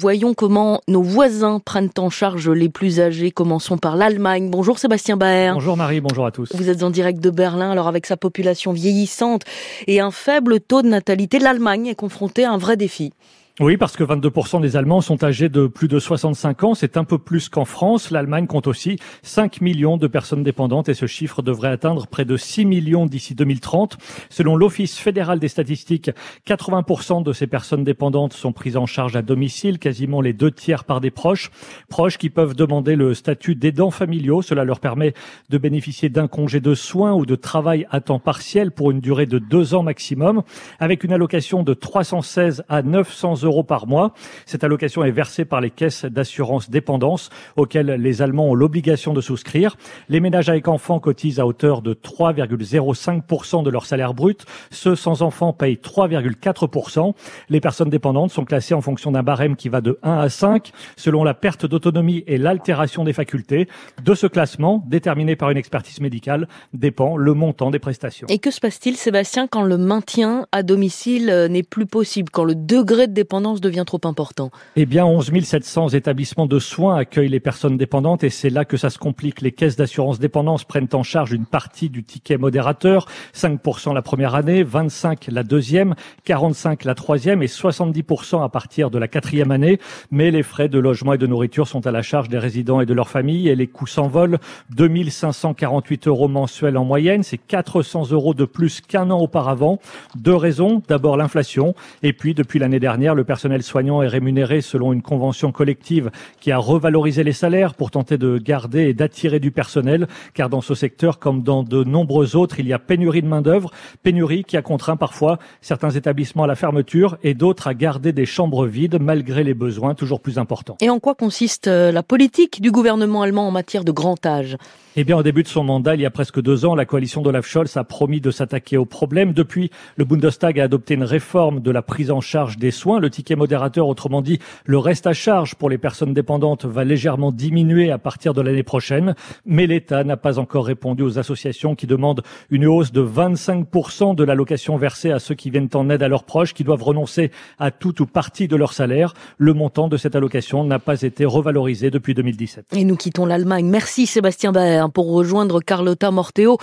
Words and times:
Voyons 0.00 0.32
comment 0.32 0.80
nos 0.86 1.02
voisins 1.02 1.58
prennent 1.58 1.90
en 1.98 2.08
charge 2.08 2.48
les 2.48 2.68
plus 2.68 3.00
âgés. 3.00 3.32
Commençons 3.32 3.78
par 3.78 3.96
l'Allemagne. 3.96 4.48
Bonjour 4.48 4.78
Sébastien 4.78 5.16
Baer. 5.16 5.54
Bonjour 5.54 5.76
Marie, 5.76 6.00
bonjour 6.00 6.24
à 6.24 6.30
tous. 6.30 6.54
Vous 6.54 6.70
êtes 6.70 6.84
en 6.84 6.90
direct 6.90 7.18
de 7.18 7.30
Berlin. 7.30 7.72
Alors 7.72 7.88
avec 7.88 8.06
sa 8.06 8.16
population 8.16 8.70
vieillissante 8.72 9.42
et 9.88 9.98
un 9.98 10.12
faible 10.12 10.60
taux 10.60 10.82
de 10.82 10.86
natalité, 10.86 11.40
l'Allemagne 11.40 11.88
est 11.88 11.96
confrontée 11.96 12.44
à 12.44 12.52
un 12.52 12.58
vrai 12.58 12.76
défi. 12.76 13.12
Oui, 13.60 13.76
parce 13.76 13.96
que 13.96 14.04
22% 14.04 14.60
des 14.60 14.76
Allemands 14.76 15.00
sont 15.00 15.24
âgés 15.24 15.48
de 15.48 15.66
plus 15.66 15.88
de 15.88 15.98
65 15.98 16.62
ans. 16.62 16.74
C'est 16.76 16.96
un 16.96 17.02
peu 17.02 17.18
plus 17.18 17.48
qu'en 17.48 17.64
France. 17.64 18.12
L'Allemagne 18.12 18.46
compte 18.46 18.68
aussi 18.68 19.00
5 19.24 19.60
millions 19.62 19.96
de 19.96 20.06
personnes 20.06 20.44
dépendantes 20.44 20.88
et 20.88 20.94
ce 20.94 21.06
chiffre 21.06 21.42
devrait 21.42 21.70
atteindre 21.70 22.06
près 22.06 22.24
de 22.24 22.36
6 22.36 22.66
millions 22.66 23.06
d'ici 23.06 23.34
2030. 23.34 23.98
Selon 24.30 24.54
l'Office 24.54 24.96
fédéral 24.96 25.40
des 25.40 25.48
statistiques, 25.48 26.12
80% 26.46 27.24
de 27.24 27.32
ces 27.32 27.48
personnes 27.48 27.82
dépendantes 27.82 28.32
sont 28.32 28.52
prises 28.52 28.76
en 28.76 28.86
charge 28.86 29.16
à 29.16 29.22
domicile, 29.22 29.80
quasiment 29.80 30.20
les 30.20 30.34
deux 30.34 30.52
tiers 30.52 30.84
par 30.84 31.00
des 31.00 31.10
proches. 31.10 31.50
Proches 31.88 32.16
qui 32.16 32.30
peuvent 32.30 32.54
demander 32.54 32.94
le 32.94 33.12
statut 33.12 33.56
d'aidants 33.56 33.90
familiaux. 33.90 34.40
Cela 34.40 34.62
leur 34.62 34.78
permet 34.78 35.14
de 35.48 35.58
bénéficier 35.58 36.10
d'un 36.10 36.28
congé 36.28 36.60
de 36.60 36.76
soins 36.76 37.12
ou 37.12 37.26
de 37.26 37.34
travail 37.34 37.88
à 37.90 38.00
temps 38.00 38.20
partiel 38.20 38.70
pour 38.70 38.92
une 38.92 39.00
durée 39.00 39.26
de 39.26 39.40
deux 39.40 39.74
ans 39.74 39.82
maximum, 39.82 40.44
avec 40.78 41.02
une 41.02 41.12
allocation 41.12 41.64
de 41.64 41.74
316 41.74 42.62
à 42.68 42.82
900 42.82 43.42
euros 43.42 43.47
euros 43.48 43.64
par 43.64 43.86
mois. 43.86 44.12
Cette 44.46 44.64
allocation 44.64 45.04
est 45.04 45.10
versée 45.10 45.44
par 45.44 45.60
les 45.60 45.70
caisses 45.70 46.04
d'assurance 46.04 46.70
dépendance 46.70 47.30
auxquelles 47.56 47.96
les 47.98 48.22
Allemands 48.22 48.50
ont 48.50 48.54
l'obligation 48.54 49.12
de 49.12 49.20
souscrire. 49.20 49.76
Les 50.08 50.20
ménages 50.20 50.48
avec 50.48 50.68
enfants 50.68 51.00
cotisent 51.00 51.40
à 51.40 51.46
hauteur 51.46 51.82
de 51.82 51.94
3,05% 51.94 53.62
de 53.62 53.70
leur 53.70 53.86
salaire 53.86 54.14
brut. 54.14 54.44
Ceux 54.70 54.96
sans 54.96 55.22
enfants 55.22 55.52
payent 55.52 55.80
3,4%. 55.82 57.14
Les 57.48 57.60
personnes 57.60 57.90
dépendantes 57.90 58.30
sont 58.30 58.44
classées 58.44 58.74
en 58.74 58.80
fonction 58.80 59.10
d'un 59.10 59.22
barème 59.22 59.56
qui 59.56 59.68
va 59.68 59.80
de 59.80 59.98
1 60.02 60.18
à 60.18 60.28
5 60.28 60.72
selon 60.96 61.24
la 61.24 61.34
perte 61.34 61.66
d'autonomie 61.66 62.24
et 62.26 62.38
l'altération 62.38 63.04
des 63.04 63.12
facultés. 63.12 63.68
De 64.02 64.14
ce 64.14 64.26
classement, 64.26 64.84
déterminé 64.86 65.36
par 65.36 65.50
une 65.50 65.56
expertise 65.56 66.00
médicale, 66.00 66.48
dépend 66.72 67.16
le 67.16 67.34
montant 67.34 67.70
des 67.70 67.78
prestations. 67.78 68.26
Et 68.28 68.38
que 68.38 68.50
se 68.50 68.60
passe-t-il, 68.60 68.96
Sébastien, 68.96 69.46
quand 69.46 69.62
le 69.62 69.78
maintien 69.78 70.46
à 70.52 70.62
domicile 70.62 71.30
euh, 71.30 71.48
n'est 71.48 71.62
plus 71.62 71.86
possible, 71.86 72.30
quand 72.30 72.44
le 72.44 72.54
degré 72.54 73.06
de 73.06 73.12
dépendance 73.12 73.37
devient 73.40 73.84
trop 73.86 74.00
important 74.04 74.50
Eh 74.76 74.86
bien, 74.86 75.04
11 75.04 75.32
700 75.42 75.90
établissements 75.90 76.46
de 76.46 76.58
soins 76.58 76.96
accueillent 76.96 77.28
les 77.28 77.40
personnes 77.40 77.76
dépendantes 77.76 78.24
et 78.24 78.30
c'est 78.30 78.50
là 78.50 78.64
que 78.64 78.76
ça 78.76 78.90
se 78.90 78.98
complique. 78.98 79.40
Les 79.40 79.52
caisses 79.52 79.76
d'assurance 79.76 80.18
dépendance 80.18 80.64
prennent 80.64 80.88
en 80.92 81.02
charge 81.02 81.32
une 81.32 81.46
partie 81.46 81.88
du 81.88 82.04
ticket 82.04 82.36
modérateur, 82.36 83.06
5% 83.34 83.94
la 83.94 84.02
première 84.02 84.34
année, 84.34 84.62
25 84.62 85.28
la 85.30 85.42
deuxième, 85.42 85.94
45 86.24 86.84
la 86.84 86.94
troisième 86.94 87.42
et 87.42 87.46
70% 87.46 88.42
à 88.42 88.48
partir 88.48 88.90
de 88.90 88.98
la 88.98 89.08
quatrième 89.08 89.50
année. 89.50 89.78
Mais 90.10 90.30
les 90.30 90.42
frais 90.42 90.68
de 90.68 90.78
logement 90.78 91.12
et 91.12 91.18
de 91.18 91.26
nourriture 91.26 91.68
sont 91.68 91.86
à 91.86 91.90
la 91.90 92.02
charge 92.02 92.28
des 92.28 92.38
résidents 92.38 92.80
et 92.80 92.86
de 92.86 92.94
leurs 92.94 93.08
familles 93.08 93.48
et 93.48 93.54
les 93.54 93.66
coûts 93.66 93.86
s'envolent. 93.86 94.38
2548 94.70 96.08
euros 96.08 96.28
mensuels 96.28 96.76
en 96.76 96.84
moyenne, 96.84 97.22
c'est 97.22 97.38
400 97.38 98.10
euros 98.10 98.34
de 98.34 98.44
plus 98.44 98.80
qu'un 98.80 99.10
an 99.10 99.20
auparavant. 99.20 99.78
Deux 100.16 100.34
raisons. 100.34 100.82
D'abord 100.88 101.16
l'inflation 101.16 101.74
et 102.02 102.12
puis 102.12 102.34
depuis 102.34 102.58
l'année 102.58 102.80
dernière, 102.80 103.14
le 103.18 103.24
personnel 103.24 103.62
soignant 103.64 104.00
est 104.00 104.08
rémunéré 104.08 104.60
selon 104.60 104.92
une 104.92 105.02
convention 105.02 105.50
collective 105.50 106.10
qui 106.40 106.52
a 106.52 106.58
revalorisé 106.58 107.24
les 107.24 107.32
salaires 107.32 107.74
pour 107.74 107.90
tenter 107.90 108.16
de 108.16 108.38
garder 108.38 108.84
et 108.84 108.94
d'attirer 108.94 109.40
du 109.40 109.50
personnel, 109.50 110.06
car 110.34 110.48
dans 110.48 110.60
ce 110.60 110.74
secteur, 110.74 111.18
comme 111.18 111.42
dans 111.42 111.64
de 111.64 111.82
nombreux 111.82 112.36
autres, 112.36 112.60
il 112.60 112.68
y 112.68 112.72
a 112.72 112.78
pénurie 112.78 113.22
de 113.22 113.26
main-d'œuvre, 113.26 113.72
pénurie 114.04 114.44
qui 114.44 114.56
a 114.56 114.62
contraint 114.62 114.96
parfois 114.96 115.38
certains 115.60 115.90
établissements 115.90 116.44
à 116.44 116.46
la 116.46 116.54
fermeture 116.54 117.18
et 117.24 117.34
d'autres 117.34 117.66
à 117.66 117.74
garder 117.74 118.12
des 118.12 118.24
chambres 118.24 118.66
vides 118.66 118.98
malgré 119.00 119.42
les 119.42 119.54
besoins 119.54 119.94
toujours 119.94 120.20
plus 120.20 120.38
importants. 120.38 120.76
Et 120.80 120.90
en 120.90 121.00
quoi 121.00 121.16
consiste 121.16 121.66
euh, 121.66 121.90
la 121.90 122.04
politique 122.04 122.62
du 122.62 122.70
gouvernement 122.70 123.22
allemand 123.22 123.48
en 123.48 123.50
matière 123.50 123.82
de 123.84 123.90
grand 123.90 124.24
âge? 124.24 124.56
Eh 125.00 125.04
bien, 125.04 125.16
au 125.16 125.22
début 125.22 125.44
de 125.44 125.48
son 125.48 125.62
mandat, 125.62 125.94
il 125.94 126.00
y 126.00 126.06
a 126.06 126.10
presque 126.10 126.40
deux 126.40 126.64
ans, 126.64 126.74
la 126.74 126.84
coalition 126.84 127.22
d'Olaf 127.22 127.46
Scholz 127.46 127.76
a 127.76 127.84
promis 127.84 128.20
de 128.20 128.32
s'attaquer 128.32 128.76
au 128.76 128.84
problème. 128.84 129.32
Depuis, 129.32 129.70
le 129.96 130.04
Bundestag 130.04 130.58
a 130.58 130.64
adopté 130.64 130.94
une 130.94 131.04
réforme 131.04 131.60
de 131.60 131.70
la 131.70 131.82
prise 131.82 132.10
en 132.10 132.20
charge 132.20 132.58
des 132.58 132.72
soins. 132.72 132.98
Le 132.98 133.07
ticket 133.10 133.36
modérateur, 133.36 133.88
autrement 133.88 134.22
dit, 134.22 134.38
le 134.64 134.78
reste 134.78 135.06
à 135.06 135.12
charge 135.12 135.54
pour 135.54 135.70
les 135.70 135.78
personnes 135.78 136.14
dépendantes 136.14 136.64
va 136.64 136.84
légèrement 136.84 137.32
diminuer 137.32 137.90
à 137.90 137.98
partir 137.98 138.34
de 138.34 138.40
l'année 138.40 138.62
prochaine. 138.62 139.14
Mais 139.44 139.66
l'État 139.66 140.04
n'a 140.04 140.16
pas 140.16 140.38
encore 140.38 140.66
répondu 140.66 141.02
aux 141.02 141.18
associations 141.18 141.74
qui 141.74 141.86
demandent 141.86 142.22
une 142.50 142.66
hausse 142.66 142.92
de 142.92 143.02
25% 143.02 144.14
de 144.14 144.24
l'allocation 144.24 144.76
versée 144.76 145.10
à 145.10 145.18
ceux 145.18 145.34
qui 145.34 145.50
viennent 145.50 145.68
en 145.74 145.90
aide 145.90 146.02
à 146.02 146.08
leurs 146.08 146.24
proches, 146.24 146.54
qui 146.54 146.64
doivent 146.64 146.82
renoncer 146.82 147.30
à 147.58 147.70
tout 147.70 148.02
ou 148.02 148.06
partie 148.06 148.48
de 148.48 148.56
leur 148.56 148.72
salaire. 148.72 149.14
Le 149.38 149.52
montant 149.54 149.88
de 149.88 149.96
cette 149.96 150.16
allocation 150.16 150.64
n'a 150.64 150.78
pas 150.78 151.02
été 151.02 151.24
revalorisé 151.24 151.90
depuis 151.90 152.14
2017. 152.14 152.66
Et 152.76 152.84
nous 152.84 152.96
quittons 152.96 153.26
l'Allemagne. 153.26 153.66
Merci 153.66 154.06
Sébastien 154.06 154.52
Baer 154.52 154.90
pour 154.92 155.12
rejoindre 155.12 155.60
Carlotta 155.60 156.10
Morteo 156.10 156.58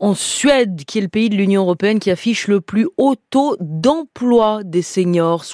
en 0.00 0.14
Suède, 0.14 0.84
qui 0.86 0.98
est 0.98 1.02
le 1.02 1.08
pays 1.08 1.30
de 1.30 1.36
l'Union 1.36 1.62
européenne 1.62 1.98
qui 1.98 2.10
affiche 2.10 2.48
le 2.48 2.60
plus 2.60 2.88
haut 2.96 3.14
taux 3.30 3.56
d'emploi 3.60 4.62
des 4.64 4.82
seniors. 4.82 5.44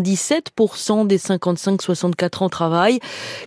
77% 0.00 1.06
des 1.06 1.18
55-64 1.18 2.44
ans 2.44 2.48
travaillent. 2.48 3.00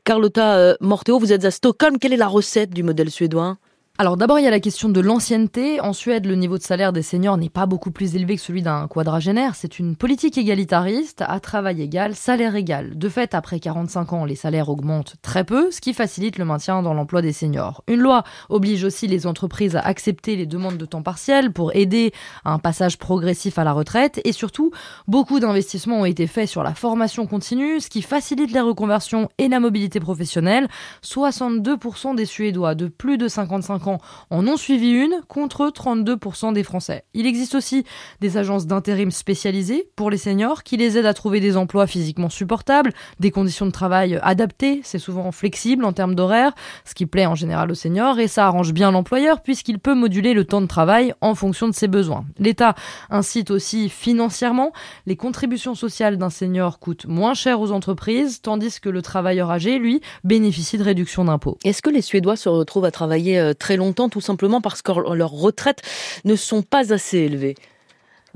Carlotta 0.03 0.55
euh, 0.55 0.75
Morteo, 0.81 1.19
vous 1.19 1.33
êtes 1.33 1.45
à 1.45 1.51
Stockholm. 1.51 1.99
Quelle 1.99 2.13
est 2.13 2.17
la 2.17 2.27
recette 2.27 2.71
du 2.71 2.83
modèle 2.83 3.11
suédois? 3.11 3.57
Alors 3.97 4.17
d'abord, 4.17 4.39
il 4.39 4.43
y 4.43 4.47
a 4.47 4.51
la 4.51 4.59
question 4.59 4.89
de 4.89 4.99
l'ancienneté. 4.99 5.79
En 5.79 5.93
Suède, 5.93 6.25
le 6.25 6.35
niveau 6.35 6.57
de 6.57 6.63
salaire 6.63 6.91
des 6.91 7.01
seniors 7.01 7.37
n'est 7.37 7.47
pas 7.47 7.65
beaucoup 7.65 7.91
plus 7.91 8.17
élevé 8.17 8.35
que 8.35 8.41
celui 8.41 8.61
d'un 8.61 8.89
quadragénaire. 8.89 9.55
C'est 9.55 9.79
une 9.79 9.95
politique 9.95 10.37
égalitariste, 10.37 11.23
à 11.25 11.39
travail 11.39 11.81
égal, 11.81 12.13
salaire 12.13 12.57
égal. 12.57 12.97
De 12.97 13.07
fait, 13.07 13.33
après 13.33 13.61
45 13.61 14.11
ans, 14.11 14.25
les 14.25 14.35
salaires 14.35 14.67
augmentent 14.67 15.15
très 15.21 15.45
peu, 15.45 15.71
ce 15.71 15.79
qui 15.79 15.93
facilite 15.93 16.37
le 16.37 16.43
maintien 16.43 16.81
dans 16.81 16.93
l'emploi 16.93 17.21
des 17.21 17.31
seniors. 17.31 17.85
Une 17.87 18.01
loi 18.01 18.25
oblige 18.49 18.83
aussi 18.83 19.07
les 19.07 19.27
entreprises 19.27 19.77
à 19.77 19.79
accepter 19.79 20.35
les 20.35 20.45
demandes 20.45 20.75
de 20.75 20.85
temps 20.85 21.01
partiel 21.01 21.53
pour 21.53 21.73
aider 21.73 22.11
à 22.43 22.51
un 22.51 22.59
passage 22.59 22.97
progressif 22.97 23.57
à 23.57 23.63
la 23.63 23.71
retraite. 23.71 24.19
Et 24.25 24.33
surtout, 24.33 24.71
beaucoup 25.07 25.39
d'investissements 25.39 26.01
ont 26.01 26.05
été 26.05 26.27
faits 26.27 26.49
sur 26.49 26.63
la 26.63 26.73
formation 26.73 27.27
continue, 27.27 27.79
ce 27.79 27.89
qui 27.89 28.01
facilite 28.01 28.51
les 28.51 28.59
reconversions 28.59 29.29
et 29.37 29.47
la 29.47 29.61
mobilité 29.61 30.01
professionnelle. 30.01 30.67
62% 31.01 32.13
des 32.13 32.25
Suédois 32.25 32.75
de 32.75 32.89
plus 32.89 33.17
de 33.17 33.29
55 33.29 33.84
ans 33.84 33.84
en 33.87 34.47
ont 34.47 34.57
suivi 34.57 34.89
une 34.89 35.21
contre 35.27 35.67
32% 35.69 36.53
des 36.53 36.63
Français. 36.63 37.03
Il 37.13 37.25
existe 37.25 37.55
aussi 37.55 37.85
des 38.21 38.37
agences 38.37 38.67
d'intérim 38.67 39.11
spécialisées 39.11 39.89
pour 39.95 40.09
les 40.09 40.17
seniors 40.17 40.63
qui 40.63 40.77
les 40.77 40.97
aident 40.97 41.05
à 41.05 41.13
trouver 41.13 41.39
des 41.39 41.57
emplois 41.57 41.87
physiquement 41.87 42.29
supportables, 42.29 42.93
des 43.19 43.31
conditions 43.31 43.65
de 43.65 43.71
travail 43.71 44.19
adaptées, 44.21 44.81
c'est 44.83 44.99
souvent 44.99 45.31
flexible 45.31 45.85
en 45.85 45.93
termes 45.93 46.15
d'horaire, 46.15 46.53
ce 46.85 46.93
qui 46.93 47.05
plaît 47.05 47.25
en 47.25 47.35
général 47.35 47.71
aux 47.71 47.75
seniors 47.75 48.19
et 48.19 48.27
ça 48.27 48.47
arrange 48.47 48.73
bien 48.73 48.91
l'employeur 48.91 49.41
puisqu'il 49.41 49.79
peut 49.79 49.95
moduler 49.95 50.33
le 50.33 50.45
temps 50.45 50.61
de 50.61 50.67
travail 50.67 51.13
en 51.21 51.35
fonction 51.35 51.67
de 51.67 51.73
ses 51.73 51.87
besoins. 51.87 52.25
L'État 52.39 52.75
incite 53.09 53.51
aussi 53.51 53.89
financièrement, 53.89 54.71
les 55.05 55.15
contributions 55.15 55.75
sociales 55.75 56.17
d'un 56.17 56.29
senior 56.29 56.79
coûtent 56.79 57.05
moins 57.05 57.33
cher 57.33 57.59
aux 57.59 57.71
entreprises 57.71 58.41
tandis 58.41 58.79
que 58.79 58.89
le 58.89 59.01
travailleur 59.01 59.51
âgé, 59.51 59.77
lui, 59.79 60.01
bénéficie 60.23 60.77
de 60.77 60.83
réductions 60.83 61.25
d'impôts. 61.25 61.57
Est-ce 61.63 61.81
que 61.81 61.89
les 61.89 62.01
Suédois 62.01 62.35
se 62.35 62.49
retrouvent 62.49 62.85
à 62.85 62.91
travailler 62.91 63.39
euh, 63.39 63.53
longtemps 63.77 64.09
tout 64.09 64.21
simplement 64.21 64.61
parce 64.61 64.81
que 64.81 64.91
leurs 65.13 65.31
retraites 65.31 65.81
ne 66.23 66.35
sont 66.35 66.61
pas 66.61 66.93
assez 66.93 67.17
élevées. 67.19 67.55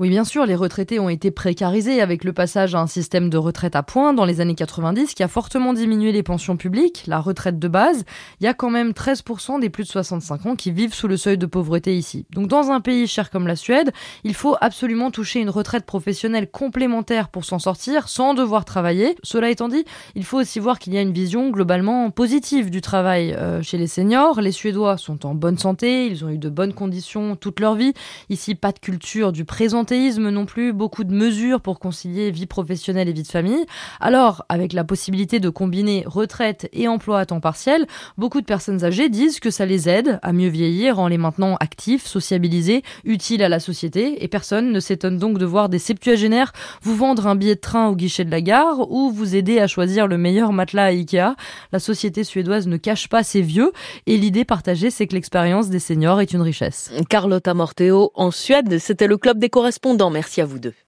Oui, 0.00 0.08
bien 0.08 0.24
sûr, 0.24 0.46
les 0.46 0.54
retraités 0.54 0.98
ont 0.98 1.10
été 1.10 1.30
précarisés 1.30 2.00
avec 2.00 2.24
le 2.24 2.32
passage 2.32 2.74
à 2.74 2.80
un 2.80 2.86
système 2.86 3.28
de 3.28 3.36
retraite 3.36 3.76
à 3.76 3.82
points 3.82 4.14
dans 4.14 4.24
les 4.24 4.40
années 4.40 4.54
90 4.54 5.12
qui 5.12 5.22
a 5.22 5.28
fortement 5.28 5.74
diminué 5.74 6.10
les 6.10 6.22
pensions 6.22 6.56
publiques, 6.56 7.04
la 7.06 7.20
retraite 7.20 7.58
de 7.58 7.68
base. 7.68 8.06
Il 8.40 8.44
y 8.44 8.46
a 8.46 8.54
quand 8.54 8.70
même 8.70 8.92
13% 8.92 9.60
des 9.60 9.68
plus 9.68 9.84
de 9.84 9.90
65 9.90 10.46
ans 10.46 10.56
qui 10.56 10.70
vivent 10.70 10.94
sous 10.94 11.06
le 11.06 11.18
seuil 11.18 11.36
de 11.36 11.44
pauvreté 11.44 11.98
ici. 11.98 12.24
Donc 12.30 12.46
dans 12.46 12.70
un 12.70 12.80
pays 12.80 13.06
cher 13.06 13.28
comme 13.28 13.46
la 13.46 13.56
Suède, 13.56 13.92
il 14.24 14.32
faut 14.32 14.56
absolument 14.62 15.10
toucher 15.10 15.40
une 15.40 15.50
retraite 15.50 15.84
professionnelle 15.84 16.50
complémentaire 16.50 17.28
pour 17.28 17.44
s'en 17.44 17.58
sortir 17.58 18.08
sans 18.08 18.32
devoir 18.32 18.64
travailler. 18.64 19.16
Cela 19.22 19.50
étant 19.50 19.68
dit, 19.68 19.84
il 20.14 20.24
faut 20.24 20.38
aussi 20.38 20.60
voir 20.60 20.78
qu'il 20.78 20.94
y 20.94 20.96
a 20.96 21.02
une 21.02 21.12
vision 21.12 21.50
globalement 21.50 22.10
positive 22.10 22.70
du 22.70 22.80
travail 22.80 23.34
euh, 23.34 23.60
chez 23.60 23.76
les 23.76 23.86
seniors. 23.86 24.40
Les 24.40 24.52
Suédois 24.52 24.96
sont 24.96 25.26
en 25.26 25.34
bonne 25.34 25.58
santé, 25.58 26.06
ils 26.06 26.24
ont 26.24 26.30
eu 26.30 26.38
de 26.38 26.48
bonnes 26.48 26.72
conditions 26.72 27.36
toute 27.36 27.60
leur 27.60 27.74
vie. 27.74 27.92
Ici, 28.30 28.54
pas 28.54 28.72
de 28.72 28.78
culture 28.78 29.32
du 29.32 29.44
présent 29.44 29.84
non 29.90 30.46
plus, 30.46 30.72
beaucoup 30.72 31.04
de 31.04 31.12
mesures 31.12 31.60
pour 31.60 31.78
concilier 31.78 32.30
vie 32.30 32.46
professionnelle 32.46 33.08
et 33.08 33.12
vie 33.12 33.22
de 33.22 33.28
famille. 33.28 33.64
Alors, 34.00 34.44
avec 34.48 34.72
la 34.72 34.84
possibilité 34.84 35.40
de 35.40 35.48
combiner 35.48 36.04
retraite 36.06 36.68
et 36.72 36.88
emploi 36.88 37.20
à 37.20 37.26
temps 37.26 37.40
partiel, 37.40 37.86
beaucoup 38.16 38.40
de 38.40 38.46
personnes 38.46 38.84
âgées 38.84 39.08
disent 39.08 39.40
que 39.40 39.50
ça 39.50 39.66
les 39.66 39.88
aide 39.88 40.18
à 40.22 40.32
mieux 40.32 40.48
vieillir 40.48 40.98
en 40.98 41.08
les 41.08 41.18
maintenant 41.18 41.56
actifs, 41.60 42.06
sociabilisés, 42.06 42.82
utiles 43.04 43.42
à 43.42 43.48
la 43.48 43.60
société, 43.60 44.22
et 44.22 44.28
personne 44.28 44.72
ne 44.72 44.80
s'étonne 44.80 45.18
donc 45.18 45.38
de 45.38 45.44
voir 45.44 45.68
des 45.68 45.78
septuagénaires 45.78 46.52
vous 46.82 46.96
vendre 46.96 47.26
un 47.26 47.34
billet 47.34 47.54
de 47.56 47.60
train 47.60 47.88
au 47.88 47.96
guichet 47.96 48.24
de 48.24 48.30
la 48.30 48.40
gare 48.40 48.90
ou 48.90 49.10
vous 49.10 49.34
aider 49.34 49.58
à 49.58 49.66
choisir 49.66 50.06
le 50.06 50.18
meilleur 50.18 50.52
matelas 50.52 50.86
à 50.86 50.92
Ikea. 50.92 51.34
La 51.72 51.78
société 51.78 52.24
suédoise 52.24 52.66
ne 52.66 52.76
cache 52.76 53.08
pas 53.08 53.22
ses 53.22 53.42
vieux, 53.42 53.72
et 54.06 54.16
l'idée 54.16 54.44
partagée, 54.44 54.90
c'est 54.90 55.06
que 55.06 55.14
l'expérience 55.14 55.68
des 55.68 55.78
seniors 55.78 56.20
est 56.20 56.32
une 56.32 56.42
richesse. 56.42 56.92
Carlotta 57.08 57.54
Morteo 57.54 58.12
en 58.14 58.30
Suède, 58.30 58.78
c'était 58.78 59.06
le 59.06 59.16
club 59.16 59.38
des 59.38 59.48
correspondants 59.80 60.10
Merci 60.10 60.40
à 60.40 60.44
vous 60.44 60.58
deux. 60.58 60.74